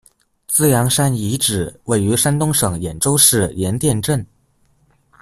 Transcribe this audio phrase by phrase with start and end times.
[0.47, 4.25] 滋阳山遗址，位于山东省兖州市颜店镇。